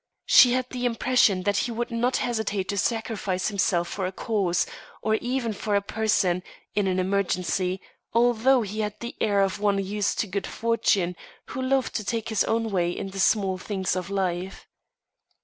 She 0.25 0.53
had 0.53 0.67
the 0.71 0.85
impression 0.87 1.43
that 1.43 1.57
he 1.57 1.71
would 1.71 1.91
not 1.91 2.17
hesitate 2.17 2.69
to 2.69 2.77
sacrifice 2.79 3.49
himself 3.49 3.87
for 3.87 4.07
a 4.07 4.11
cause, 4.11 4.65
or 5.03 5.13
even 5.13 5.53
for 5.53 5.75
a 5.75 5.81
person, 5.83 6.41
in 6.73 6.87
an 6.87 6.97
emergency, 6.97 7.79
although 8.11 8.63
he 8.63 8.79
had 8.79 8.99
the 8.99 9.15
air 9.21 9.41
of 9.41 9.59
one 9.59 9.77
used 9.83 10.17
to 10.21 10.25
good 10.27 10.47
fortune, 10.47 11.15
who 11.49 11.61
loved 11.61 11.93
to 11.97 12.03
take 12.03 12.29
his 12.29 12.43
own 12.45 12.71
way 12.71 12.89
in 12.89 13.09
the 13.11 13.19
small 13.19 13.59
things 13.59 13.95
of 13.95 14.09
life. 14.09 14.65